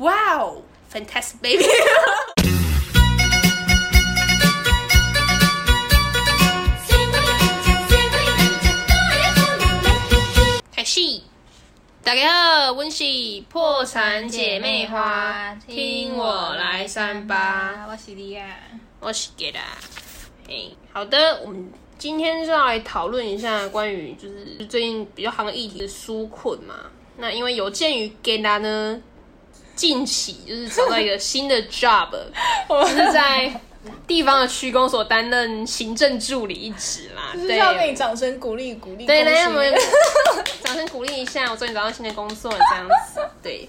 [0.00, 0.60] 哇哦
[0.92, 1.64] ，fantastic baby！
[10.70, 11.00] 开始，
[12.04, 12.30] 大家
[12.66, 13.04] 好，我是
[13.48, 18.44] 破产姐妹花，听我来三八，我是莉亚。
[19.00, 19.54] 我是 Get
[20.46, 26.74] 嘿，好的，我们今天就要来讨论一下关于就是最近比较行的议题的纾困嘛。
[27.16, 29.00] 那因为有鉴于 Get 呢，
[29.76, 32.08] 近期就是找到一个新的 job，
[32.68, 33.60] 就是在
[34.06, 37.30] 地方的区公所担任行政助理一职啦。
[37.34, 39.06] 就是对，要给你掌声鼓励鼓励。
[39.06, 39.74] 对，来我们
[40.64, 43.20] 掌声鼓励一下，我终于找到新的工作了，这样子。
[43.42, 43.68] 对，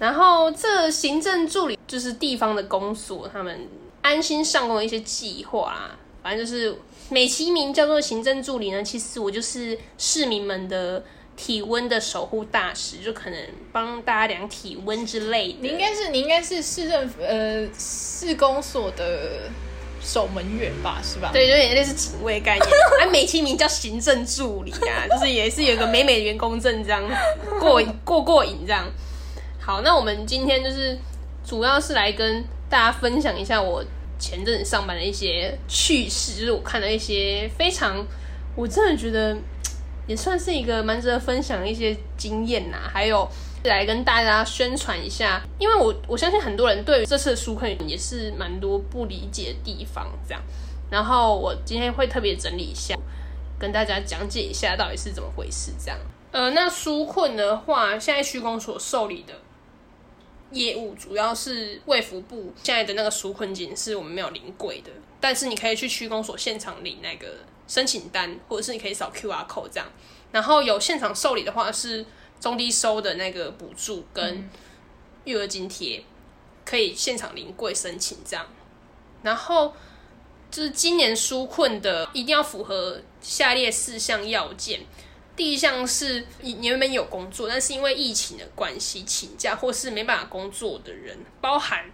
[0.00, 3.68] 然后这行政助理就是地方的公所他们
[4.02, 6.76] 安心上工的一些计划啦，反正就是
[7.08, 11.04] 美其名叫做行政助理呢，其实我就是市民们的
[11.36, 13.38] 体温的守护大使，就可能
[13.70, 15.58] 帮大家量体温之类的。
[15.60, 19.50] 你应该是你应该是市政府呃市公所的
[20.00, 21.30] 守门员吧，是吧？
[21.32, 22.66] 对，有点类似警卫概念，
[23.02, 27.02] 啊，美其名叫行政助理啊，就是也是有一个美美的员工证这样
[27.60, 28.86] 过过过瘾这样。
[29.60, 30.98] 好，那我们今天就是
[31.44, 33.84] 主要是来跟大家分享一下我
[34.18, 38.06] 前阵子上班的一些趣事，就是我看到一些非常，
[38.54, 39.36] 我真的觉得
[40.06, 43.28] 也算是一个蛮值得分享一些经验呐，还有
[43.64, 50.42] 来跟大家宣传一下，因为我我相信很多人对于这次的纾困也是蛮多不理解的地方，这样。
[50.88, 52.94] 然后我今天会特别整理一下，
[53.58, 55.72] 跟大家讲解一下到底是怎么回事。
[55.84, 55.98] 这样，
[56.30, 59.34] 呃，那纾困的话，现在区公所受理的
[60.52, 69.88] 业务主要是卫福部现在的那个纾困金是我们没有临柜的，但是你可以去区公所现场领那个申请单，或者是你可以扫 QR code 这样。
[70.32, 72.04] 然后有现场受理的话是
[72.40, 74.48] 中低收的那个补助跟
[75.24, 76.04] 育儿津贴，
[76.64, 78.46] 可以现场临柜申请这样。
[79.22, 79.74] 然后
[80.50, 84.80] 就是今年纾困的一定要符合下列四项要件。
[85.34, 91.90] 第一项是你你原本有工作，但是因为疫情的关系请假或是没办法工作的人，包含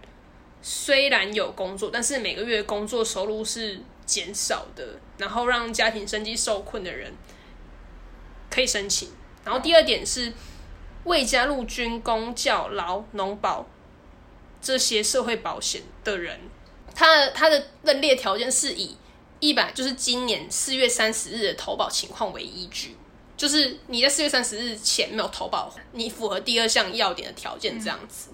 [0.65, 7.13] 虽然有工作，但是每个月工作收入是减少的，然后让家庭生计受困的人
[8.49, 9.09] 可以申请。
[9.43, 10.31] 然后第二点是
[11.03, 13.67] 未加入军工、教劳、农保
[14.61, 16.39] 这些社会保险的人，
[16.95, 18.95] 他的他的认列条件是以
[19.41, 22.95] 一百就是今年四月三十日的投保情况为依据，
[23.35, 28.29] 就是你在四月三十日前没有投保，你符合第二项要点的条件这样子。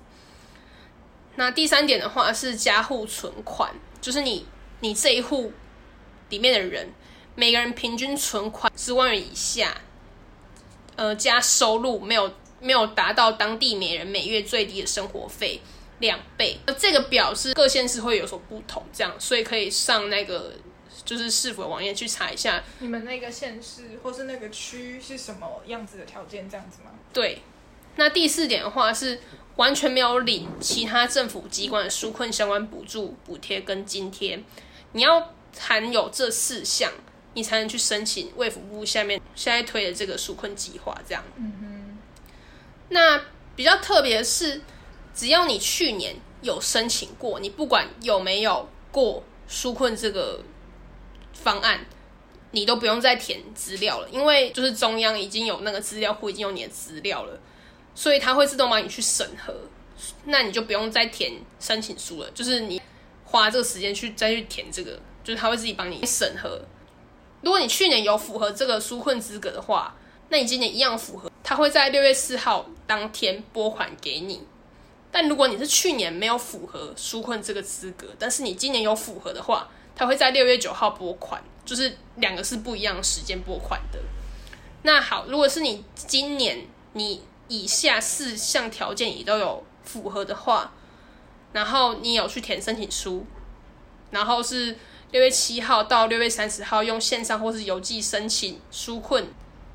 [1.35, 4.45] 那第三点的话是加户存款，就是你
[4.81, 5.53] 你这一户
[6.29, 6.91] 里面的人，
[7.35, 9.73] 每个人平均存款十万元以下，
[10.95, 15.61] 呃，加收入没有没有达到当地每人每月最低的生活费
[15.99, 16.59] 两倍。
[16.77, 20.53] 这个表是各县市会有所不同，这样，所以可以上那个
[21.05, 22.61] 就是市府的网页去查一下。
[22.79, 26.49] 你们那个县市或是那个区是什么样子的条件？
[26.49, 26.91] 这样子吗？
[27.13, 27.41] 对，
[27.95, 29.21] 那第四点的话是
[29.59, 34.41] 完全没有领其他政府机关的纾困相关补助、补贴跟津贴，
[34.93, 36.89] 你要含有这四项，
[37.33, 40.97] 你才能去申请卫福部下面现在推的这个纾困计划。
[41.05, 41.97] 这样，嗯哼。
[42.87, 43.21] 那
[43.57, 44.61] 比较特别的是，
[45.13, 50.41] 只要你去年有申请过，你不管有没有过纾困这个
[51.33, 51.85] 方案，
[52.51, 57.37] 你都不用再填资料了，因为就是中央已经有那个资料库，已经有你的资料了，
[57.99, 59.53] 所以它会自动帮你去审核，
[60.23, 62.81] 那你就不用再填申请书了，就是你
[63.25, 66.61] 花这个时间去再去填这个，就是它会自己帮你审核。
[67.41, 69.93] 如果你去年有符合这个纾困资格的话，
[70.29, 74.43] 那你今年一样符合，它会在六月四号当天拨款给你。
[75.11, 83.99] 但如果你是去年没有符合纾困这个资格，但是你今年有符合的话，它会在六月九号拨款，就是两个是不一样的时间拨款的。
[84.83, 90.71] 那好，如果是你今年你以下四项条件也都有符合的话，
[91.51, 93.25] 然后你有去填申请书，
[94.11, 94.77] 然后是
[95.11, 99.27] 六月七号到六月三十号用线上或是邮寄申请纾困，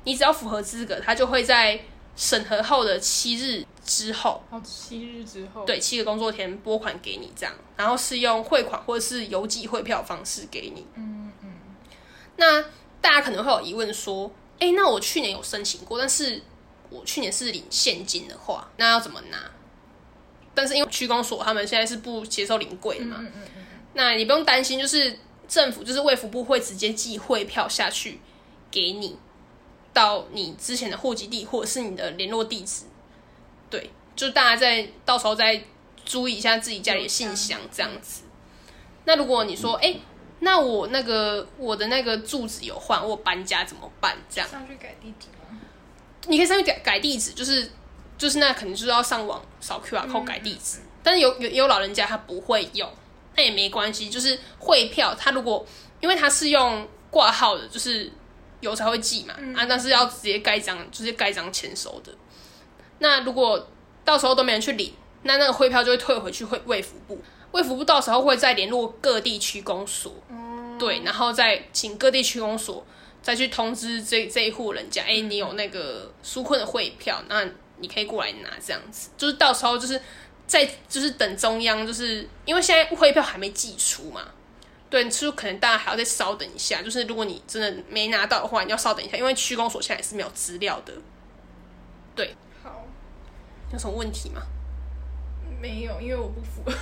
[0.05, 1.79] 你只要符合资格，他就会在
[2.15, 10.87] 审核后的七日之后，哦，七日之后，对，七个工作天拨款给你这样，然后是用汇款或者是邮寄汇票方式给你。
[10.95, 11.53] 嗯嗯，
[12.37, 12.61] 那
[13.01, 16.41] 大家可能会有疑问说，哎、那我去年有申请过，但是
[16.89, 19.37] 我去年是领现金的话，那要怎么拿？
[20.53, 28.19] 但是因为区公所他们现在是不接受临柜的嘛，嗯嗯嗯，那你不用担心，就是政府就是卫福部会直接寄汇票下去
[28.71, 29.17] 给你，
[29.91, 32.85] 到你之前的户籍地或者是你的联络地址，
[33.69, 35.61] 对，就大家再到时候再
[36.05, 38.23] 注意一下自己家里的信箱这样子。
[39.03, 39.93] 那如果你说，哎、
[40.39, 44.17] 那我那个我的那个住址有换，我搬家怎么办？
[44.29, 45.44] 这样上去改地址吗？
[46.27, 47.69] 你可以上去改改地址，就是
[48.17, 52.89] 就是那可能就是要上网扫 QR code 改地址，但是有有有老人家他不会用，
[53.35, 55.65] 那也没关系，就是汇票他如果
[55.99, 58.11] 因为他是用挂号的，就是
[58.61, 62.11] 邮才会寄嘛，啊，但是要直接盖章，就是盖章签收的。
[62.99, 63.67] 那如果
[64.03, 64.93] 到时候都没人去领，
[65.23, 67.19] 那那个汇票就会退回去会卫福部，
[67.51, 70.13] 卫福部到时候会再联络各地区公所，
[70.79, 72.85] 对，然后再请各地区公所
[73.25, 77.43] 再去通知这这一户人家，哎、你有那个纾困的汇票，那
[77.79, 79.99] 你可以过来拿，这样子，就是到时候就是
[80.45, 84.21] 在就是等中央，就是因为现在汇票还没寄出嘛，
[84.91, 90.93] 对，就是可能大家还要再稍等一下，就是如果你真的没拿到的话，你要稍等一下，因为区公所现在是没有资料的，
[92.15, 92.35] 对。
[92.63, 92.85] 好，
[93.73, 94.43] 有什么问题吗？
[95.59, 96.61] 没有，因为我不服。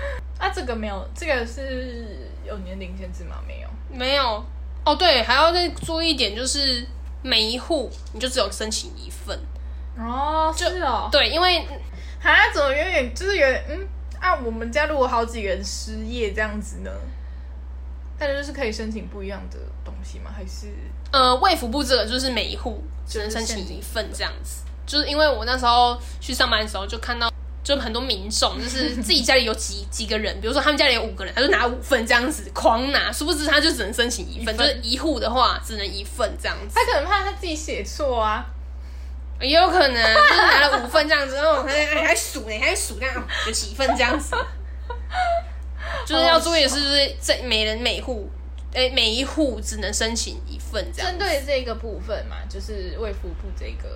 [0.38, 3.36] 啊，这个没有，这个是有年龄限制吗？
[3.46, 3.68] 没有。
[3.92, 4.44] 没有
[4.84, 6.86] 哦，对，还要再注意一点，就是
[7.22, 9.38] 每一户你就只有申请一份，
[9.98, 11.08] 哦，是哦。
[11.10, 11.58] 对，因为
[12.22, 13.88] 啊，怎么有点就是有点嗯
[14.20, 14.36] 啊？
[14.44, 16.90] 我们家如果好几个人失业这样子呢？
[18.18, 20.30] 大家就是可以申请不一样的东西吗？
[20.34, 20.68] 还是
[21.10, 27.32] 呃，卫福部这个就是每一户只能申请一份这样子，就是因为我那时候去上班的时候就看到，
[27.62, 38.44] 就很多民众就是自己家里有几几个人，比如说他们家里有五个人，他就拿五份这样子狂拿，殊不知他就只能申请一份，一份就是一户的话只能一份这样子，他可能怕他自己写错啊？
[39.40, 44.34] 也有可能就是拿了五份这样子，然后还还还数呢，还数这样有几份这样子，
[46.06, 48.30] 就是要注意的是，就是这每人每户。
[48.72, 53.88] 哎、每一户只能申请一份这样针对这个部分嘛，就是卫福部这个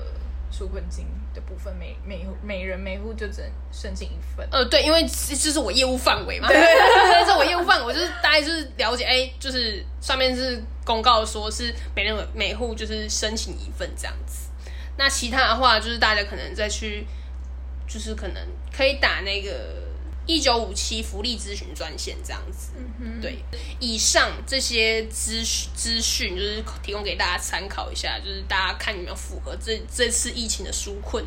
[0.50, 4.48] 纾困金的部分，每每每人每户就只能申请一份。
[4.50, 6.56] 呃，对，因为这这是我业务范围嘛，对。
[7.24, 14.48] 这是我业务范围，我就是大概就是了解，哎，就是上面是公告说是每人每户就是申请一份这样子，
[14.96, 17.06] 那其他的话就是大家可能再去，
[17.86, 18.42] 就是可能
[18.74, 19.50] 可以打那个
[20.26, 23.38] 一九五七福利咨询专线这样子，嗯对，
[23.78, 31.24] 以上这些资讯资讯就是提供给大家参考一下，就是大家看有没有符合这这次疫情的纾困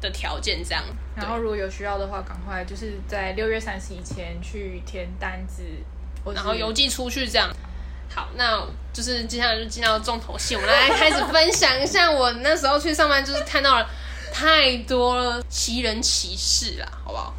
[0.00, 0.84] 的条件这样，
[1.16, 5.62] 然后如果有需要的话，赶快就是在六月三十以前去填单子，
[6.34, 7.52] 然后邮寄出去这样。
[8.10, 13.90] 好，那就是接下来就进到重头戏，我们来开始分享一下我那时候去上班，就是看到了
[14.32, 17.34] 太多奇人奇事啦，好不好？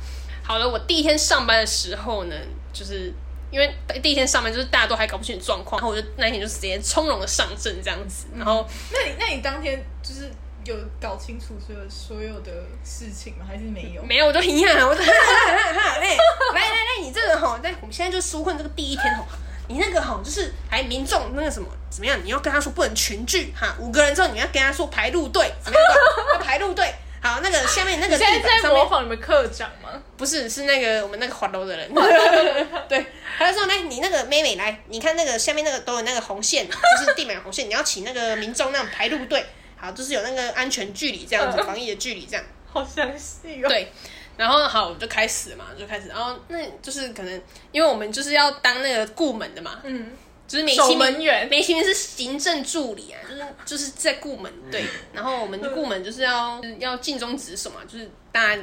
[0.50, 2.36] 好了，我第一天上班的时候呢，
[2.74, 3.14] 就是
[3.52, 10.32] 因为第一天上班就是大家都还搞不清楚状况，然后我就那一天就直接从容的上阵这样子，然后那你那你当天就是
[10.66, 12.52] 有搞清楚所有所有的
[12.84, 13.46] 事情吗？
[13.48, 14.02] 还是没有？
[14.02, 16.18] 没有，我就一样，我就哈哈哈哈， 哎，
[16.56, 19.28] 来来来，你这个哈，在我们现在就纾困这个第一天哈，
[19.68, 22.20] 你那个哈就是还民众那个什么怎么样？
[22.24, 25.88] 你要跟他说不能群聚哈，五个人之后你要跟他说排路队，怎么样？
[26.34, 26.92] 要排路队。
[27.22, 30.02] 好，那个下面那个地现在在板上面模仿你们科长吗？
[30.16, 31.94] 不是是那个我们那个滑楼的人，
[32.88, 33.06] 对，
[33.38, 39.46] 他就说来你那个妹妹来，你看那个下面那个都有那个红线，就是地板红线，你要请那个民众那种排路队，
[39.78, 42.46] 好，就是有那个安全距离这样子，防疫的距离这样。
[42.72, 43.68] 好详细哦。
[43.68, 43.92] 对，
[44.38, 47.42] 然后好，我们就开始嘛，就开始，然后那就是可能
[47.72, 50.12] 因为我们就是要当那个顾门的嘛，嗯，
[50.50, 58.62] 就是美守其名门员美其名是行政助理啊，就是就是在顾门对，然后我们的顾门就是要要尽忠职守嘛，就是大家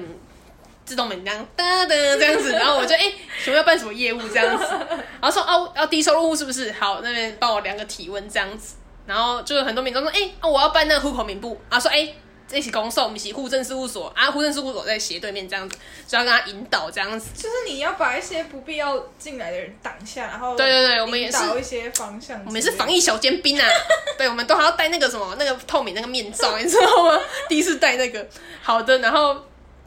[0.84, 3.12] 自动门这样哒哒这样子，然后我就哎，
[3.42, 4.64] 请问要办什么业务这样子，
[5.20, 6.72] 然后说哦要低收入户是不是？
[6.72, 8.74] 好，那边帮我量个体温这样子，
[9.06, 12.12] 然后就有很多民众说哎、啊我要办那个户口名簿，啊说哎。
[12.48, 15.76] 这起公售，我们一起户政事务所啊，户政事务所在斜对面这样子，
[16.06, 17.30] 就要跟他引导这样子。
[17.34, 22.40] 就是你要把一些不必要进来的人挡下，然后对对对我们也是一些方向。
[22.46, 23.66] 我们是防疫小尖兵啊，
[24.16, 27.20] 对，我们都还要戴那个什么那个透明那个面罩，你知道吗？
[27.48, 28.24] 第一次戴那个，
[28.62, 29.36] 好的，然后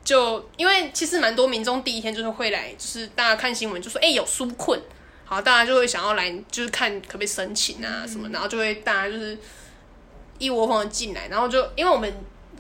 [0.04, 4.78] 就因为其实蛮多民众第一天就是会来，就是大家看新闻就说，哎、有纾困，
[5.24, 9.38] 好，大家就会想要来，就是看可不可以申请啊什么，然后就会大家就是
[10.38, 12.14] 一窝蜂的进来，然后就因为我们。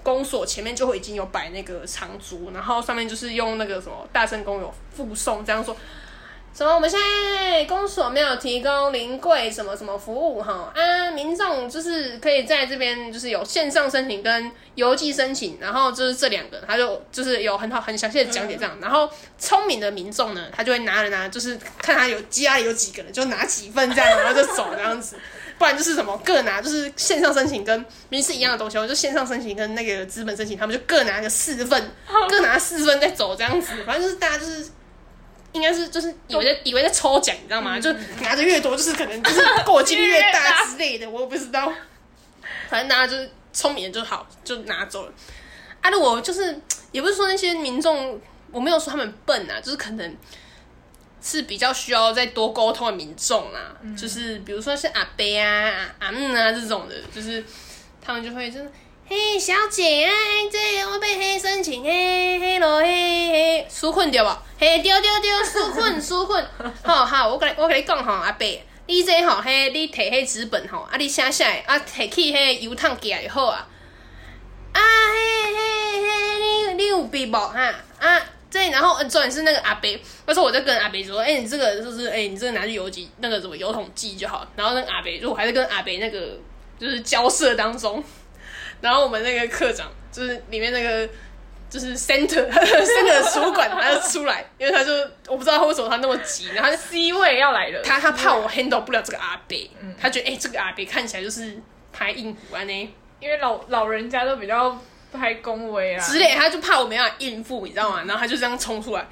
[0.10, 5.76] 公所前面就会已经有摆那个长桌，然后上面就是用那个什么大圣公有附送这样说，
[6.52, 6.74] 什么？
[6.74, 18.76] 我们现在公所没有提供临柜什么什么服务哈啊，民众就是可以在这边就是有线上申请跟邮寄申请，然后就是这两个，他就就是有很好很详细的讲解这样。
[18.82, 25.16] 然后聪明的民众呢，他就会拿着拿，就是看他有家里有几个人，就拿几份这样，然后就走这样子。
[25.60, 31.92] 不然就是什么各拿，就是线上申请跟明明是一样的东西，我就线上申请跟那个资本申请，他们就各拿个四份，
[32.28, 34.68] 各拿四份再走这样子，反正就是大家就是。
[35.52, 37.80] 应该是就是以为在以为在抽奖，你知道吗？
[37.80, 41.74] 就拿的越多，就是可能就是过几率越大之类的，我也不知道。
[42.70, 45.14] 反正大家就是聪明的就好，就拿走了。
[45.82, 46.56] 啊，如果就是
[46.92, 50.16] 也不是说那些民众，我没有说他们笨啊，就是可能
[51.30, 53.76] 是比较需要再多沟通的民众啦。
[53.96, 57.44] 就是比如说是阿伯啊、阿姆啊这种的，就是
[58.02, 58.72] 他们就会就是。
[59.12, 60.12] 嘿，小姐啊，
[60.52, 64.44] 这我被黑申请，嘿嘿咯，嘿嘿，纾困对吧？
[64.60, 66.46] 嘿，对对对，纾困纾困。
[66.86, 68.46] 好好，我跟你我跟你讲吼，阿伯，
[68.86, 73.68] 你这吼，嘿，你摕迄纸本吼，啊，你写下来，啊，摕去迄油桶寄来就好啊。
[74.74, 77.74] 啊，嘿嘿嘿，你你有笔无哈？
[78.00, 79.90] 啊，这然后重点是那个阿伯，
[80.26, 84.48] 那时候我在跟阿伯说，哎，你这个就是，哎，你这个拿去邮寄那个什么邮筒寄就好。
[84.56, 86.38] 然后那个阿伯，就我还在跟阿伯那个
[86.80, 88.04] 就是交涉当中。
[88.82, 91.08] 然后我们那个课长就是里面那个
[91.70, 94.92] 就是 center center 主管，他就出来，因为他就
[95.28, 104.76] 我不知道他为什么他那么急，然后他 C 位要来了，他他怕我 handle 不了这个阿北，他觉得哎这个阿北看起来就是太硬骨啊呢，因为老老人家都比较
[105.18, 108.04] 太恭维啊之类，他就怕我没办法应付，你知道吗？
[108.06, 109.08] 然后他就这样冲出来，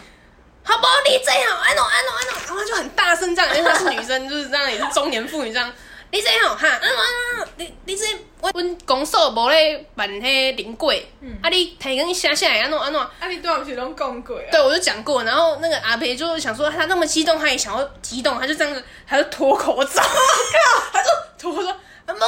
[0.64, 0.94] 好不好？
[1.08, 5.72] 你这样，安诺安诺安诺，然后他就很大声这样，因为她是女生，就是这样也是中年妇女这样。
[6.10, 8.06] 你这样哈，嗯嗯，你你这
[8.40, 11.06] 我阮公所无咧办迄灵柜，
[11.44, 13.02] 啊你提跟写下来安诺安诺？
[13.20, 14.44] 啊你多不是拢讲过啊？
[14.50, 20.02] 对，我就讲过，然后那个阿培就想说他那么激动，他也想要激动，他就这样子，他就脱口罩，
[20.94, 21.76] 他就脱口罩，
[22.14, 22.26] 没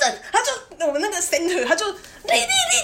[0.00, 2.38] 等，他就我们那个 center，他就你你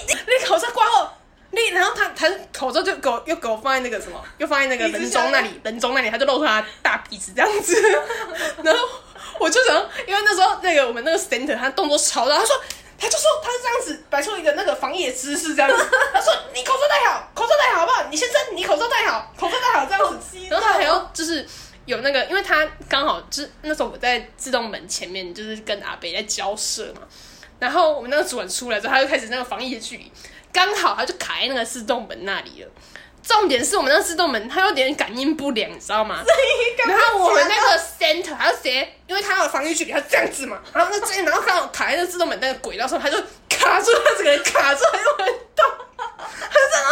[0.08, 1.18] 你你口罩挂好，
[1.50, 7.80] 你然后他他口罩就给我又给我放在那个什么，又放在那个人中那里，人中那里，他就露出他大鼻子这样子，
[8.62, 8.88] 然后。
[9.40, 9.74] 我就想，
[10.06, 12.56] 因为那时候那个我们那个 center 他动作超大，他说
[12.96, 18.04] 他就说他是这样子摆出一个那个防疫姿势这样子，他说你口罩戴好，口罩戴好好不好？
[18.08, 21.44] 你先生你口罩戴好，口罩戴好这样子，然后他还要就是
[21.86, 27.02] 有那个，因为他刚好就是那时候我在自动门前面，就是跟阿北在交涉嘛，
[27.58, 30.10] 然后我们那个主管出来之后，他就开始那个防疫的距离，
[30.52, 32.70] 刚好他就卡在那个自动门那里了。
[33.22, 36.22] 重点是我们那个自动门，它有点感应不良，你知道吗？
[36.86, 39.00] 然后我们那个 center 还要谁？
[39.06, 40.60] 因为它有防御距离，它这样子嘛。
[40.74, 43.16] 然后那这，然后刚好卡在那自动门那个轨道上，它就
[43.48, 45.26] 卡住，它整个人卡住，它又很
[45.56, 45.64] 动。
[45.96, 46.86] 他就这样，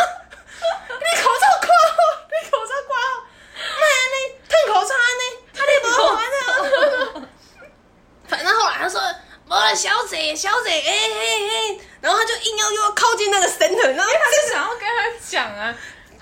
[0.89, 1.99] 你口罩挂好，
[2.31, 3.07] 你口罩挂好，
[3.79, 4.17] 妈呀，你
[4.49, 5.23] 吞口罩呢？
[5.53, 7.29] 他你不好玩的。
[8.27, 8.99] 反正后来他说，
[9.75, 15.75] 小姐，小姐，哎哎哎，然后他就硬要又要靠近那个 center，然后他就想要跟他讲啊。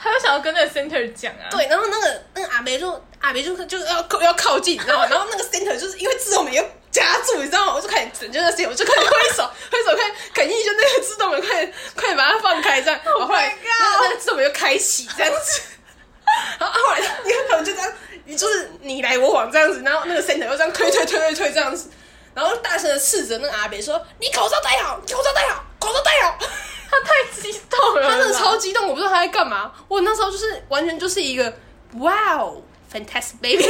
[0.03, 5.07] 他就想要跟那个 center 讲啊，对，然后那个那个阿梅就阿梅就就要要靠近，你知道吗？
[5.13, 7.75] 然后那个 center 就是因为自动门要夹住，你知道吗？
[7.75, 13.55] 我就开始拯救那些，我就开始挥手 挥手，看肯定就那个自动门快点快点把它放开这样，然后后来
[14.01, 15.61] 那个自动门又开启这样子，
[16.59, 17.93] 然后后来你看他们就这样，
[18.25, 21.91] 你就是你来我往这样子，然后那个 center 又这样推推推推推这样子，
[22.35, 26.39] 然后大声的斥责那个阿北说：“你口罩戴好，口罩戴好，口罩戴好。
[26.91, 29.73] ”他太激动了，他真的超激动，我不知道他在干嘛。
[29.87, 31.53] 我那时候就是完全就是一个
[31.99, 32.61] 哇哦
[32.93, 33.63] ，fantastic baby，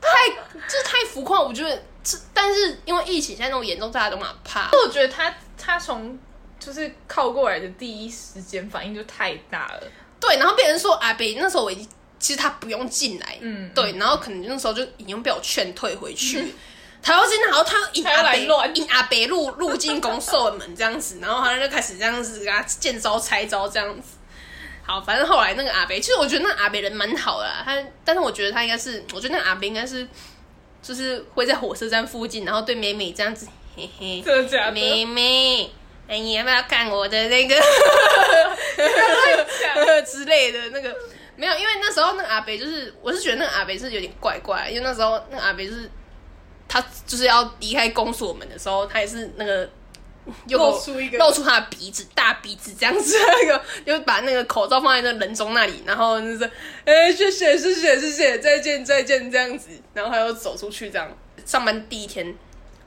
[0.00, 1.40] 太就是太浮夸。
[1.40, 4.70] 我觉得这，但是因为疫情现在那么严重，大家都蛮怕。
[4.72, 6.16] 我觉得他他从
[6.60, 9.82] 就是靠过来的第一时间反应就太大了。
[10.20, 11.88] 对，然后别人说阿北那时候我已经
[12.24, 16.54] 其实他不用进来，嗯，对，然后可能那时候就已经被我劝退回去。
[17.02, 24.16] 他要进，然后他引阿北引阿北入入进公社门这样子，然后他就开始这样子给他见招拆招这样子。
[24.86, 27.76] 好，反正后来那个阿北，其实我觉得那阿北人蛮好的，他
[28.06, 30.08] 但是我觉得他应该是，我觉得那阿北应该是
[30.82, 34.72] 就是会在火车站附近，然后对美美这样子，嘿嘿，真的假的？
[34.72, 35.70] 美美，
[36.08, 37.54] 哎，你要不要看我的那个
[40.10, 40.96] 之类的那个？
[41.36, 45.90] 没有，因为那时候那个阿北就是，我是觉得那个阿北是有点怪怪，因为那时候那个阿北就是。
[46.66, 49.68] 他就是要离开公所门的时候，他也是那个
[50.48, 56.50] 又露出一个露出他的鼻子，大鼻子这样子，那个又把那个口罩放在那人中那里，然后就是
[56.86, 61.06] 哎，谢谢谢谢谢谢，再见再见这样子，然后他又走出去这样。
[61.44, 62.34] 上班第一天，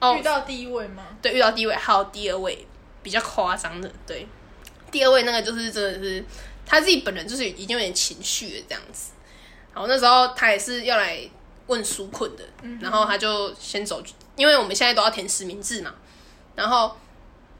[0.00, 1.04] 哦，遇到第一位吗？
[1.22, 2.66] 对，遇到第一位，还有第二位
[3.02, 4.26] 比较夸张的，对，
[4.90, 6.22] 第二位那个就是真的是
[6.68, 9.12] 他自己本人就是已经有点情绪了这样子。
[9.72, 11.28] 然后那时候他也是要来。
[11.68, 12.42] 问纾困的，
[12.80, 14.02] 然后他就先走，
[14.36, 15.94] 因为我们现在都要填实名制嘛。
[16.54, 16.96] 然后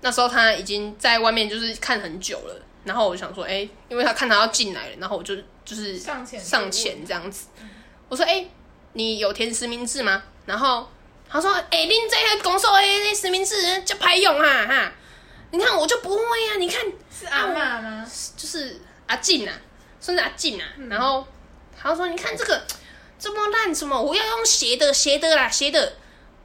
[0.01, 7.49] 那时候他已经在外面就是看很久了，然后我就想说，哎，因为他看他要进来了，然后我就就是上前上前这样子。
[8.09, 8.47] 我说，哎，
[8.95, 10.23] 你有填实名制吗？
[10.47, 10.89] 然后
[11.29, 14.93] 他说：“哎、恁这个公所的那实名制就歹用啊哈！
[15.51, 16.83] 你看我就不会啊，你看
[17.15, 18.11] 是阿嬷吗？
[18.35, 19.53] 就是阿静啊，
[20.01, 20.65] 算是阿静啊。
[20.89, 21.27] 然后
[21.77, 22.63] 他说：“你看这个
[23.19, 25.95] 这么烂，什么我要用斜的斜的啦，斜的。”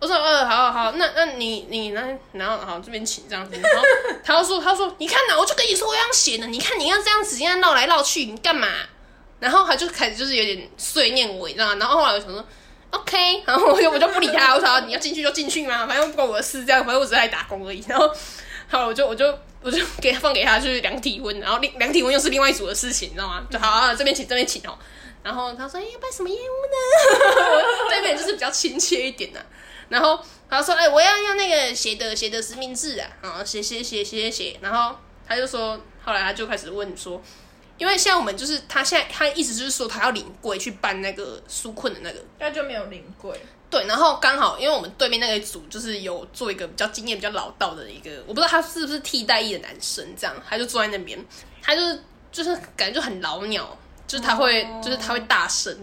[0.01, 2.01] 我说：“呃，好好，那那你你那
[2.33, 3.81] 然后好这边请这样子。”然后
[4.25, 8.67] 他又说：“他说你看呐、我就跟你说我要用斜的，你看你要这样子这样绕来绕去，你干嘛？”
[9.39, 11.75] 然后他就开始就是有点碎念我，你知道吗？
[11.75, 12.43] 然后后来我想说。
[12.93, 17.83] OK，然后我就我就不理他，我说你要进去就进去嘛，反正不关我的事，这样，反正我只是来打工而已。
[17.87, 18.07] 然后，
[18.69, 19.25] 好，我就我就
[19.63, 23.47] 我就给他放给他去量体温，然后量量体温又是另外一组的事情，你知道吗？
[23.49, 24.77] 就好啊，这边请这边请哦。
[25.23, 27.63] 然后他说：“哎、要办什么业务呢？
[27.89, 29.39] ”这边就是比较亲切一点呐、
[29.87, 37.21] 然后他说：“哎、我要用那个写的写的实名制啊，啊，写写写写写。”然后他就说，后来他就开始问说，
[37.77, 42.19] 因为像我们就是他现在他意思就是说他要领柜去办那个纾困的那个。
[42.39, 43.39] 那就没有领柜。
[43.73, 51.17] 对，然后刚好因为我们对面那个组就是有做一个比较经验比较老道的一个，我不知道他是不是替代役的男生，这样他就坐在那边，
[51.59, 51.99] 他就是
[52.31, 53.75] 就是感觉就很老鸟，
[54.05, 55.75] 就是他会、哦就是他会大声，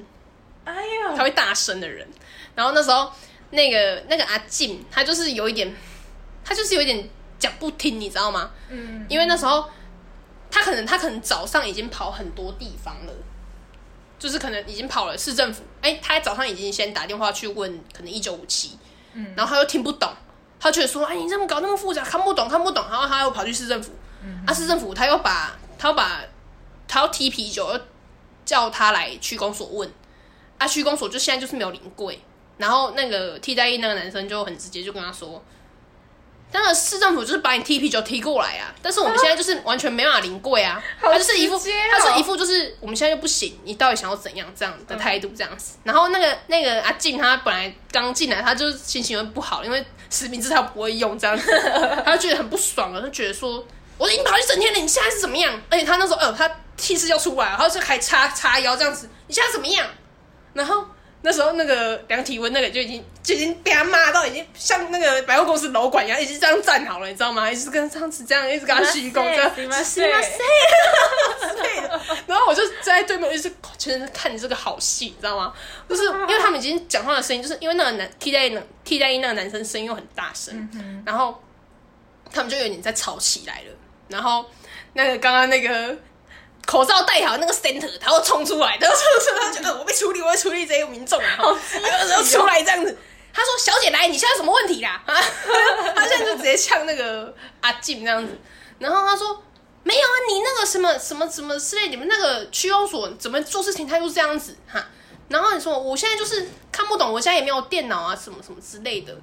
[0.62, 2.06] 哎呀，他会大声的人。
[2.54, 3.10] 然后那时候
[3.50, 5.74] 那个那个阿静，他就是有一点，
[6.44, 8.52] 他就是有一点讲不听，你知道吗？
[8.68, 9.68] 嗯，因为那时候
[10.48, 13.12] 他可能他可能早上已经跑很多地方了，
[14.20, 18.78] 就是可能已经跑了市政府，哎、他早上已经先打电话去问可能一九五七，
[19.14, 20.12] 嗯然后他又听不懂，
[20.60, 23.90] 他觉得说，哎，你这么搞那么复杂，看不懂看不懂，然后他又跑去市政府，
[24.46, 26.20] 啊，市政府他又把他又把
[26.86, 27.80] 他要踢啤酒，又
[28.44, 29.90] 叫他来区公所问，
[30.58, 32.22] 啊，区公所就现在就是没有临柜，
[32.58, 35.42] 然后那个替代役那个男生就很直接就跟他说。
[36.52, 45.76] 那个市政府就是把你踢啤酒踢过来啊，但是我们现在就是完全没办法临柜啊， 好他就是一副他是一副就是我们现在又不行，你到底想要怎样这样的态度这样子。
[45.84, 51.50] 然后那个那个阿静他本来刚进来，他就是心情会不好，因为实名制他不会用这样子，
[52.04, 53.64] 他就觉得很不爽了，他觉得说
[53.96, 55.60] 我已经跑一整天了，你现在是怎么样？
[55.70, 59.86] 而且他那时候呃他气势要出来了，然后就还叉叉腰这样子，你现在怎么样？
[60.52, 60.84] 然后
[61.21, 67.51] 那时候那个量体温那个就已经就已经被他骂到已经像那个百货公司楼管一样，已经这样站好了，你知道吗？
[67.51, 72.01] 一直跟上次这样一直跟他鞠躬，这样すいませんすいません之类的。
[72.27, 75.51] 然后我就站在对面，我一直全程看你这个好戏，你知道吗？
[75.89, 80.69] 就是因为他们已经讲话的声音，就是因为那个男替代役那替代役那个男生声音又很大声，
[81.03, 81.41] 然后
[82.31, 83.73] 他们就有点在吵起来了。
[84.09, 84.45] 然后
[84.93, 85.97] 那个刚刚那个
[86.66, 92.96] 口罩戴好那个 center，他会冲出来，他就冲出来，他觉得我被处理，我会处理这些民众，然后然后出来这样子。
[93.32, 95.14] 他说：“小姐来，你现在有什么问题啦？”啊，
[95.94, 98.36] 他现在就直接呛那个阿静这样子。
[98.80, 99.40] 然后他说
[99.84, 104.84] ：“没有啊，你那个什么什么什么之类，你们那个区公所怎么做事情他就是这样子哈？”
[105.30, 109.16] 然后你说：“我现在就是看不懂，我现在也没有电脑啊，什么什么之类的。”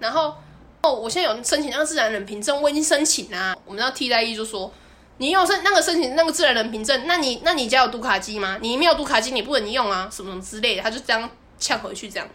[0.00, 0.34] 然后
[0.80, 3.54] 哦，我现在有申请那个自然人凭证，我已经申请啊。
[3.66, 4.72] 我们那替代役就说。
[5.20, 8.56] 你有申那个申请那个自然人凭证，那你那你家有读卡机吗？
[8.62, 11.28] 你没有读卡机，你不能用啊，什么什么之类的，他就这样
[11.58, 12.26] 呛回去这样。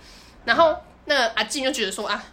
[0.43, 2.23] 然后那个阿静就觉得说啊，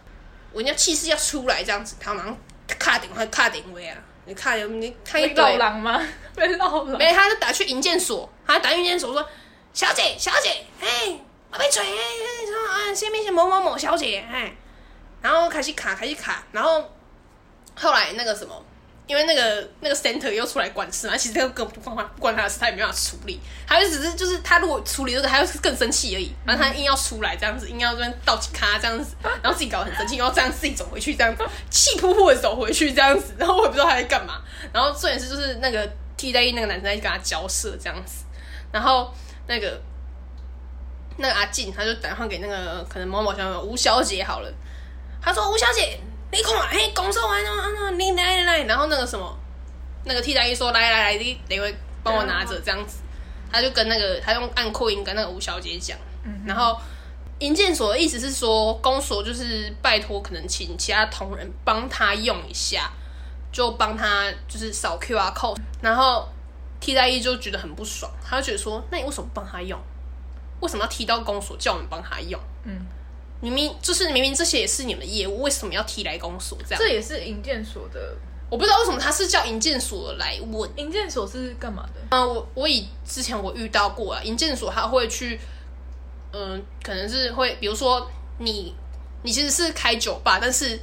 [0.51, 2.37] 我人家气势要出来这样子，他马上
[2.67, 5.99] 卡点话卡点位啊，你看有你看一被绕堆，狼吗？
[6.37, 6.97] 被绕狼。
[6.99, 9.27] 没他就打去营建所，他打去营建所说，
[9.73, 11.17] 小姐小姐，哎，
[11.51, 14.55] 我被锤，说啊，下面是某某某小姐，哎，
[15.19, 16.91] 然后开始卡开始卡，然后
[17.73, 18.63] 后来那个什么。
[19.05, 23.37] 因为那个那个 center 又出来管事嘛，其实这个根本不关他不关他的事，他也没办法处理，
[23.67, 26.33] 他就只是就是他如果处理这个，他就更生气而已。
[26.45, 34.41] 然后他硬要出来这样子，硬要这边倒起咖这样子，然后自己搞得很生气，然后这样自己走回去这样子，气扑扑的走回去这样子，然后我也不知道他在干嘛。
[34.71, 38.23] 然后重点是就是那个替代役那个男生在跟他交涉这样子，
[38.71, 39.13] 然后
[39.47, 39.81] 那个
[41.17, 44.49] 那个阿静他就打电话给那个可能某某小姐吴小姐好了，
[45.21, 45.99] 他说吴小姐。
[46.33, 49.37] 你看，嘿，公售完了，啊，你来来来，然后那个什么，
[50.03, 53.03] 那个替代役说，来来来，你你会帮我拿着这样子，
[53.51, 55.95] 他就跟那个他用按扩音跟那个吴小姐讲，
[56.43, 56.75] 然后
[57.37, 62.91] 银建所的意思是说，公所就是拜托，可能请其他同仁帮他用一下，
[63.51, 66.27] 就帮他就是扫 QR code，然后
[66.79, 69.79] 替代役就觉得很不爽，他就觉得说，那你为什么不帮他用？
[70.61, 72.39] 为什么要提到公所叫我们帮他用？
[72.63, 72.87] 嗯，
[73.43, 76.79] 明明就是明明这些也是你们的业务，为什么要提来公所这样？
[76.79, 78.15] 这也是营建所的。
[78.49, 80.69] 我不知道为什么他是叫营建所来问。
[80.77, 81.99] 营建所是干嘛的？
[82.11, 85.37] 嗯，我我以之前我遇到过啊，营建所他会去，
[86.31, 88.73] 嗯、可能是会，比如说你
[89.23, 90.79] 你其实是开酒吧，但是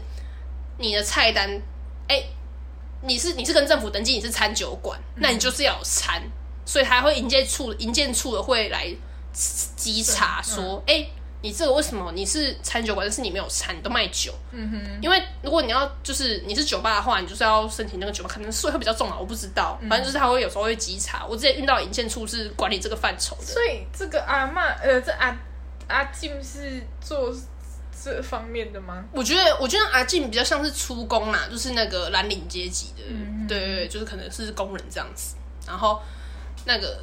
[0.77, 1.49] 你的菜单，
[2.09, 2.23] 哎、
[3.03, 6.23] 你是你是跟政府登记你是餐酒馆，那你就是要有餐，
[6.66, 8.92] 所以他会营建处营建处的会来
[9.77, 11.09] 稽查说，哎、
[11.42, 14.33] 你这个为什么你是餐酒馆，但是你没有餐，你都卖酒？
[14.53, 19.79] 嗯哼，因为如果你要就是你是酒吧的话，你就是要申请那个酒吧，可能税会比较重啊，我不知道。
[19.88, 21.24] 反正就是他会有时候会稽查。
[21.26, 25.35] 我之前遇到引荐处是管理这个范畴的，所以这个阿嬷，呃，这阿
[25.88, 27.35] 阿静是做
[28.03, 29.05] 这方面的吗？
[29.12, 35.37] 我觉得我觉得阿静比较像是出工啦，就是那个蓝领阶级的，嗯对对对，就是可能是工人这样子。
[35.66, 36.00] 然后
[36.64, 36.98] 那个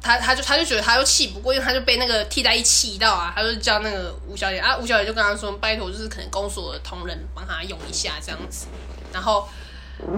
[0.00, 8.66] 他他就他就觉得他又气不过，因为他就被那个替代役气到啊，他就叫那个吴小姐啊，吴小姐就跟他说，拜托，就是可能公所的同仁帮他用一下这样子。
[9.12, 9.48] 然后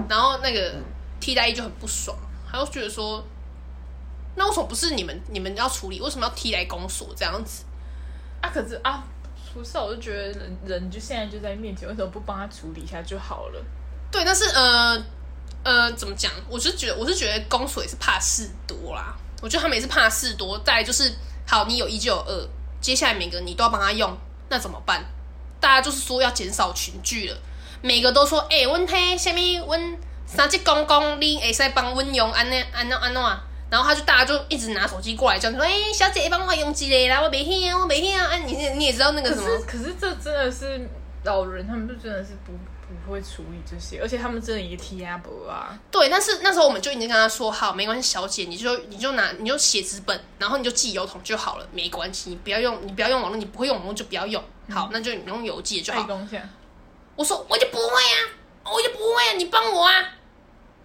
[0.07, 0.73] 然后那个
[1.19, 2.15] 替代役就很不爽，
[2.49, 3.25] 他就觉得说，
[4.35, 7.63] 那为什么不是你们你们要处理，为什么要替代公所这样子？
[8.41, 9.03] 啊，可是啊，
[9.53, 13.63] 不是啊，我就觉得人人就现在就在面前，为什么不帮他处理一下就好了？
[14.11, 15.03] 对，但是呃
[15.63, 16.31] 呃，怎么讲？
[16.49, 19.15] 我是觉得我是觉得公所也是怕事多啦。
[19.41, 20.57] 我觉得他们也是怕事多。
[20.59, 21.13] 再来就是，
[21.45, 22.47] 好，你有一就有二，
[22.79, 25.03] 接下来每个你都要帮他用，那怎么办？
[25.59, 27.37] 大家就是说要减少群聚了，
[27.81, 33.43] 每个都说，哎、欸，阮迄什么，阮三级公公，你会使帮温用安尼安怎安怎啊？
[33.69, 38.35] 然后他就大家就一直拿手机过来叫，说，哎、欸，小姐帮我用一个啦，我没听，我没听啊！
[38.37, 39.45] 你你也知道那个什么？
[39.65, 40.89] 可是可是这真的是
[41.23, 42.51] 老人，他们就真的是不
[43.05, 45.77] 不会处理这些，而且他们真的也踢阿伯啊。
[45.89, 56.07] 对，但是那时候我们就已经跟他说好，没关系，小姐，你就你就拿你就写纸本，然后你就寄邮筒就好了，没关系，你不要用你不要用网络，你不会用网络就不要用，好，那就你用邮寄就好。
[57.15, 58.17] 我说我就不会啊，
[58.65, 59.93] 我就不会啊，你帮我啊，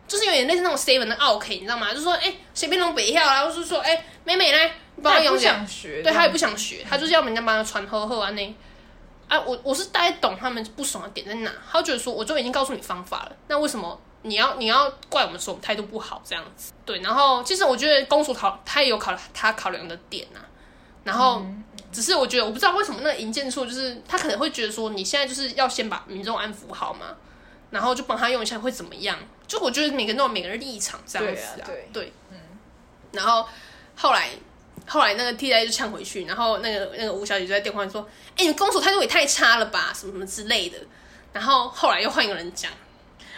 [0.07, 1.95] 就是有点类似那种 seven 的 OK，你知道吗？
[1.95, 4.66] 就说哎，随便弄北跳啦，或是说哎，妹妹来，
[4.97, 8.55] 你帮我用不想学，对他也不想学，他就是要人家帮他传呵呵啊那。
[9.29, 16.73] 啊，我我是大概懂他们不爽的点在哪，他觉得说我就已经告诉你方法了，那为什么你要你要怪我们说我们态度不好这样子？
[16.85, 20.47] 对，然后其实我觉得公主考他也有考他考量的点呐、啊，
[21.03, 21.45] 然后
[21.91, 27.17] 只是我觉得我不知道为什么那个银建处就是他可能会觉得说你现在就是要先把民众安抚好嘛，
[27.71, 29.19] 然后就帮他用一下会怎么样？
[29.49, 32.37] 就我觉得每个人都有每个人立场这样子啊，对对，嗯，
[33.12, 33.49] 然后
[33.97, 34.31] 后来。
[34.87, 38.03] 后来那个替代就呛回去，然后那个那个吴小姐就在电话里说
[38.37, 40.79] ：“哎、欸，你公所态度也太差了吧，什么什么之类的。”
[41.33, 42.71] 然后后来又换一个人讲，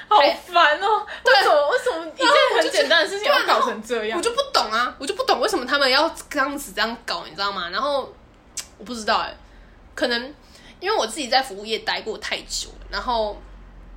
[0.08, 1.06] 好烦哦！
[1.24, 2.28] 为什么为什么一件
[2.60, 4.18] 很简单的事情要搞成这样？
[4.18, 7.70] 我就不懂啊，我就不懂为什么他们要这样子这样搞，你知道吗？
[7.70, 8.12] 然后
[8.76, 9.36] 我不知道哎、欸，
[9.94, 10.34] 可能
[10.80, 13.40] 因为我自己在服务业待过太久了，然后。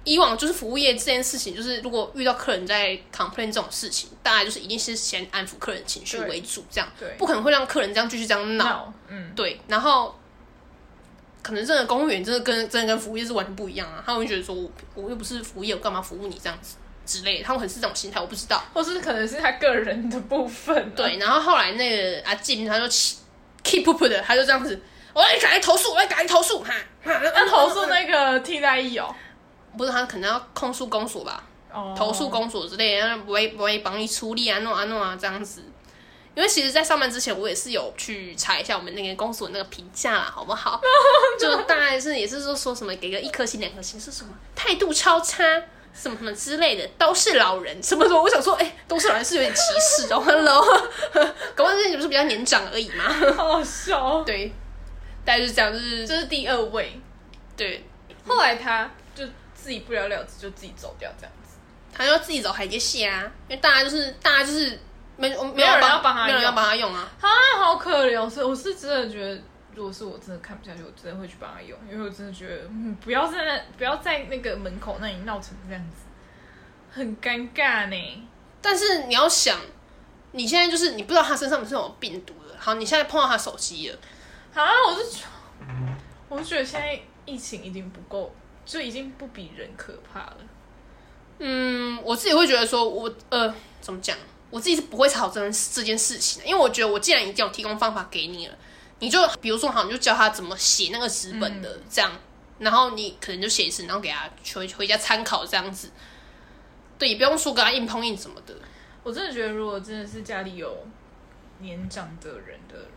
[0.03, 9.61] 以往就是服务业这件事情，就是如果遇到客人在 complain 这种事情，大概就是一定是先安抚客人情绪为主，这样，不可能会让客人这样继续这样闹，嗯，对。
[9.67, 10.17] 然后
[11.43, 21.17] 可能真的公务员真的跟真的跟服务业是完全不一样啊，他们会觉得说我我又不是服务业，我干嘛服务你这样子之类的，他们很是这种心态，我不知道，或是可能是他个人的部分、啊，对。
[21.17, 22.85] 然后后来那个阿进他就
[23.63, 24.79] keep up 的，他就这样子，
[25.13, 29.13] 我要赶紧投诉，我要赶紧投诉，哈，那投诉那个替代役哦。
[29.77, 31.97] 不是他可能要控诉公所吧，oh.
[31.97, 35.63] 投诉公所之类的，不会不会帮你处理啊，弄啊弄啊这样子。
[36.33, 40.79] 因为其实，在上班之前，我也是有去查一下我们那个公所那个评价啦，好不好？
[41.37, 45.43] 就大概是也是说说什么给个一颗星、两颗星是什么态度超差，
[45.93, 48.21] 什么什么之类的，都是老人，什么什么。
[48.21, 50.63] 我想说，哎、欸，都是老人是有点歧视哦， Hello，
[51.53, 53.03] 搞不好你不是比较年长而已嘛，
[53.35, 54.21] 好好笑。
[54.23, 54.53] 对，
[55.25, 56.97] 大概就是这样，就是这是第二位，
[57.57, 57.85] 对，
[58.25, 59.25] 后来他就。
[59.61, 61.57] 自己不了了之就自己走掉这样子，
[61.93, 64.79] 他就自己走海接戏啊，因为大家就是大家就是
[65.17, 68.19] 没没有没有人要帮他，没有人要帮他用啊，啊，好可怜！
[68.19, 69.39] 我是我是真的觉得，
[69.75, 76.07] 如果是我真的看不下去，我真的会去帮他用，因为我真的觉得，嗯，不要在那不要在那个门口那里闹成这样子，
[76.91, 78.27] 很尴尬呢。
[78.61, 79.59] 但是你要想，
[80.31, 83.97] 你现在就是你不知道他身上不是有病毒的，好，你现在碰到他手机了，
[84.55, 85.01] 啊，我就
[86.29, 88.33] 我就觉得现在疫情已经不够。
[88.65, 90.37] 就已经不比人可怕了。
[91.39, 94.15] 嗯，我自己会觉得说，我呃，怎么讲？
[94.49, 95.39] 我自己是不会吵这
[95.73, 98.55] 这件事情的，因为我觉得我既然已经有提供方法给你了，
[98.99, 102.11] 你就比如说好，你就教他怎么写那个纸本的、嗯、这样，
[102.59, 105.89] 然后你可能就写一次，然后给他回回家参考这样子。
[106.99, 108.53] 对，也不用说跟他硬碰硬什么的。
[109.03, 110.85] 我真的觉得，如果真的是家里有
[111.59, 112.90] 年长的人的人。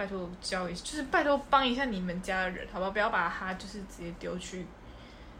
[0.00, 2.90] 拜托教一下，就是拜托帮一下你们家的人，好不好？
[2.90, 4.64] 不要把他就是直接丢去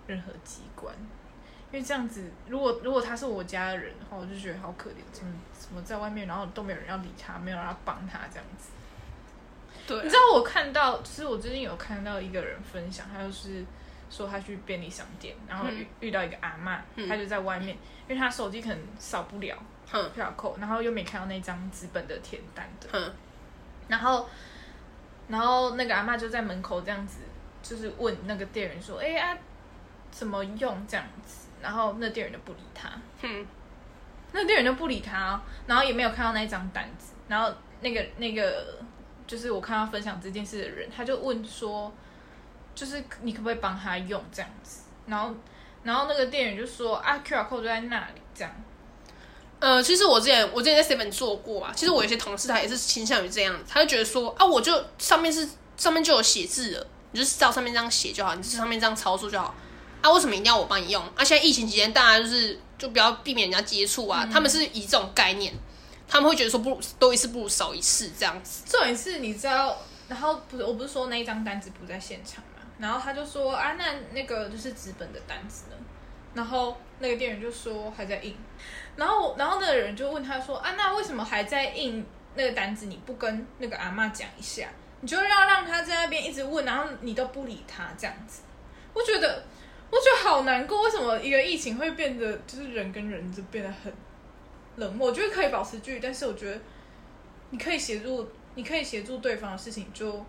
[0.07, 0.95] 任何机关，
[1.73, 8.69] 因为这样子，如果如果他是我家的人的话，我就觉得好可怜，怎么怎么在外面，然后都没有人要理他，没有人要帮他这样子。
[9.87, 13.65] 对、啊，你知道我看到，其实我最近有看到一个人分享，他就是
[14.11, 17.71] 说他去便利商店，然后遇、嗯、遇到一个阿嬷，嗯、他就在外面，
[18.07, 19.57] 因为他手机可能扫不了
[20.15, 23.11] 票扣，然后又没看到那张纸本的填单的，嗯、
[23.91, 24.27] 然后。
[25.29, 27.21] 然后那个阿妈就在门口这样子，
[27.63, 29.39] 就是问那个店员说：“哎、啊，
[30.11, 32.91] 怎么用这样子？”然后那店员就不理他，
[33.23, 33.47] 哼，
[34.33, 37.49] 那店员就不理他哦，然后也没有看到那一张单子，然后
[37.81, 38.81] 那个那个
[39.25, 41.93] 就是我看到分享这件事的人，他就问说，
[42.75, 44.83] 就是你可不可以帮他用这样子？
[45.07, 45.33] 然后
[45.85, 48.53] 然后那个店员就说啊，QR code 就在那里这样。
[49.61, 59.55] 呃，其实我之前我之前在 Seven 做过啊，其实我有些同事他也是倾向于这样，他就觉得说啊，我就上面是上面就有写字了，你就是照上面这样写就好，你就上面这样操作就好。
[60.01, 61.03] 啊，为什么一定要我帮你用？
[61.15, 65.53] 啊，现在疫情期间大家就是就不要避免人家接触啊，他们是以这种概念，
[66.09, 68.63] 他们会觉得说不如多一次不如少一次这样子。
[68.67, 69.77] 重点是你知道，
[70.09, 75.77] 然后不是我不是说那一张单子不在现场嘛，然后他就说啊，那那个就是纸本的单子呢，
[76.33, 78.35] 然后那个店员就说还在印，
[79.01, 82.85] 然后然后那个人就问他说啊，那为什么还在印那个单子？
[82.85, 84.69] 你不跟那个阿嬷讲一下，
[85.01, 88.43] 你就要让他在那边一直问，然后你都不理他这样子，
[88.93, 89.43] 我觉得
[89.91, 93.91] 我觉得好难过，为什么一个疫情会变得就是人跟人就变得很
[94.77, 95.09] 冷漠？
[95.09, 96.61] 我觉得可以保持距离，但是我觉得
[97.49, 100.23] 你可以协助，你可以协助对方的事情就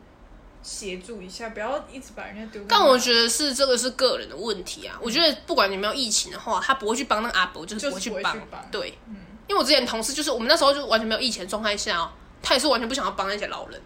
[0.64, 2.62] 协助一下，不要一直把人家丢。
[2.68, 4.98] 但我觉得是这个是个人的问题啊。
[5.02, 8.38] 我觉得不管有没有疫情的话，他不会去帮那个阿伯，就是不会去帮。
[8.72, 9.16] 对，嗯
[9.48, 12.10] 因为我之前同事就是我们那时候就完全没有疫情的状态下哦，
[12.42, 13.82] 他也是完全不想要帮那些老人。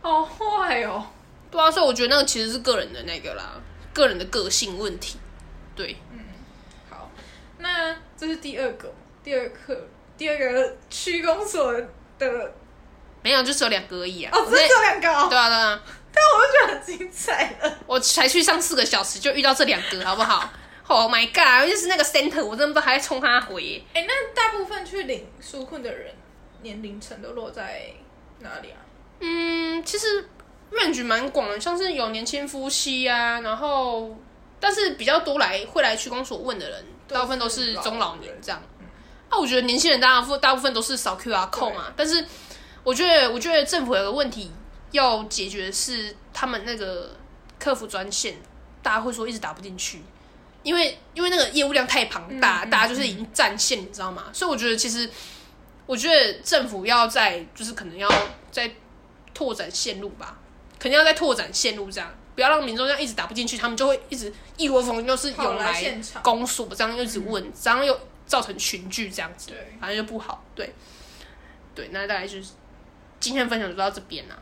[0.00, 1.04] 好坏哦，
[1.50, 3.60] 对啊，所以我觉得那个其实是个人的那个啦，
[3.92, 5.18] 个人的个性问题。
[5.74, 6.20] 对，嗯
[6.88, 7.10] 好，
[7.58, 8.92] 那这是第二个，
[9.24, 11.72] 第二个，第二个区公所
[12.18, 12.54] 的
[13.22, 14.30] 没有就只有两个而已啊。
[14.32, 15.82] 哦，只有这两个哦，对啊对啊，
[16.18, 17.78] 但我就觉得很精彩了。
[17.86, 20.48] 我才去上四个小时就遇到这两个，好不好？
[20.88, 21.70] Oh my god！
[21.70, 23.82] 就是那个 center，我真的不知道还在冲他回耶。
[23.92, 26.14] 哎，那大部分去领纾困的人
[26.62, 27.92] 年龄层都落在
[28.38, 28.80] 哪里啊？
[29.20, 30.26] 嗯，其实
[30.72, 34.16] range 蛮广的，像是有年轻夫妻啊，然后
[34.58, 38.58] 但是比较多来会来区公所问的人，大部分都是中老年这样。
[39.28, 42.24] 啊，我觉得年轻人大部分大部分都是扫 QR code 嘛，但是
[42.82, 44.50] 我觉得我觉得政府有个问题
[44.90, 47.16] 要解决的是他们那个
[47.58, 48.36] 客服专线，
[48.82, 50.02] 大家会说一直打不进去。
[50.64, 54.24] 因为因为那个业务量太庞大，嗯嗯大家就是已经占线，你知道吗？
[54.32, 55.08] 所以我觉得其实，
[55.86, 58.08] 我觉得政府要在就是可能要
[58.50, 58.70] 在
[59.32, 60.36] 拓展线路吧，
[60.78, 70.44] 肯定要再拓展线路，这样不要让民众这样一直打不进去，他们就会一直一窝蜂就是涌来现场公诉，这样一直问，这样又造成群聚这样子，对反正就不好。
[70.54, 70.74] 对，
[71.74, 72.50] 对，那大概就是
[73.20, 74.36] 今天分享就到这边啦。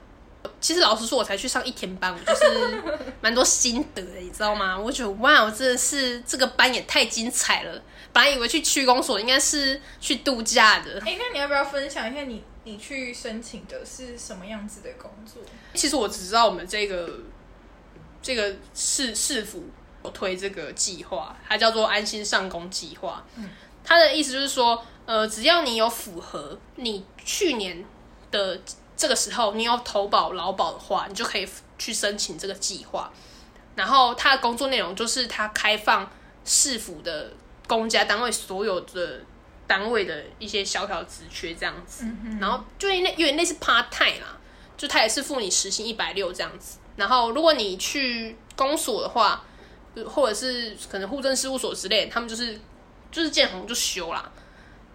[0.61, 2.83] 其实老实说，我才去上一天班，我就是
[3.21, 4.79] 蛮多心得的，你知道吗？
[4.79, 7.83] 我觉得哇，我真的是这个班也太精彩了。
[8.13, 15.43] 本来以为去区公所应该是去度假的，哎，那你要不要分享一下你你去申请的是什么样子的工作？
[15.75, 17.21] 其实我只知道我们这个
[18.23, 19.65] 这个市市府
[20.03, 23.23] 有推这个计划，它叫做安心上工计划。
[23.37, 23.51] 嗯，
[23.85, 27.85] 它的意思就是说，呃，只要你有符合你去年
[28.31, 28.59] 的
[28.97, 33.13] 这个时候你有投保劳保的话，你就可以去申请这个计划。
[33.75, 36.11] 然后它的工作内容就是它开放
[36.45, 37.31] 市府的
[37.69, 39.21] 公家单位所有的
[39.67, 42.07] 单位的一些小小职缺这样子。
[42.41, 44.39] 然后就因为因为那是 part time 啦，
[44.77, 46.79] 就他也是付你时薪一百六这样子。
[46.97, 49.45] 然后如果你去公所的话，
[50.07, 52.59] 或者是可能户政事务所之类，他们就是
[53.13, 54.33] 就是见红就休啦。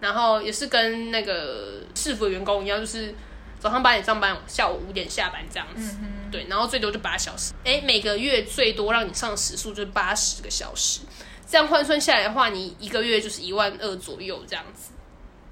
[0.00, 3.14] 然后也是跟那个市府的员工一样，就是
[3.62, 5.96] 早上八点上班，下午五点下班这样子。
[6.32, 7.52] 对，然后最多就八小时。
[7.62, 11.02] 哎，每个月最多让你上时数就是八十个小时，
[11.46, 14.90] 这样换算下来的话，你一个月就是一万二左右这样子。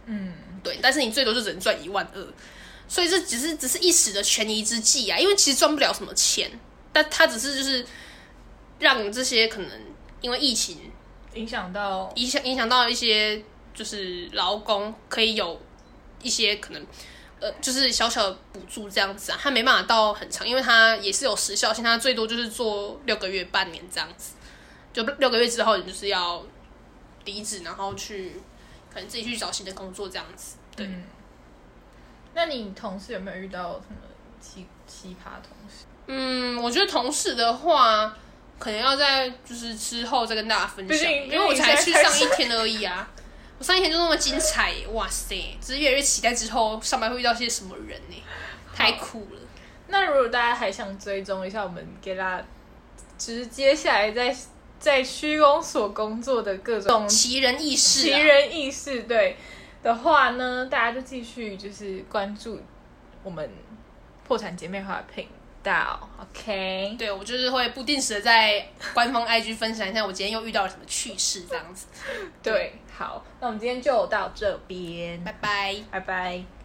[0.07, 2.27] 嗯，对，但是你最多就只能赚一万二，
[2.89, 6.51] 所以这只是只是一时的权宜之计啊，因为其实赚不了什么钱，
[6.93, 7.87] 但他只是就是
[8.81, 9.71] 让这些可能
[10.21, 10.91] 因为疫情
[11.35, 13.41] 影响到影响影响到一些
[13.73, 15.61] 就是劳工可以有
[16.23, 16.85] 一些可能
[17.41, 24.35] 呃就是小小的补助这样子啊，它没办法到很长，因为它也是有时效性，它最多就是做六个月、半年这样子，
[24.93, 26.45] 就六个月之后你就是要
[27.25, 28.41] 离职，然后去
[28.93, 30.87] 可能自己去找新的工作这样子，对。
[30.87, 31.05] 嗯
[32.33, 33.97] 那你同事有没有遇到什么
[34.41, 35.85] 奇奇葩同事？
[36.07, 38.17] 嗯，我觉得同事的话，
[38.57, 43.11] 可能要在就是之后再跟大家分享，因为我才去上一天而已啊。
[43.61, 45.55] 我上一天就那么精彩，哇塞！
[45.61, 48.17] 只是越来越期待之后上班会遇到些什么人呢？
[48.75, 49.41] 太酷了！
[49.89, 52.43] 那如果大家还想追踪一下我们给他，
[53.19, 54.35] 直接下来在
[54.79, 59.37] 在区公所工作的各种奇人异事，奇人异事对
[59.83, 62.59] 的话呢，大家就继续就是关注
[63.23, 63.51] 我们
[64.27, 65.29] 破产姐妹花频
[65.63, 66.09] 道。
[66.19, 71.85] OK，对我就是会不定时的在官方 IG 分享一下我今天又遇到了什么趣事，这样子
[72.43, 72.73] 对。
[73.01, 75.25] 好那我们今天就到这边。
[75.25, 75.75] 拜拜。
[75.91, 76.60] 拜拜。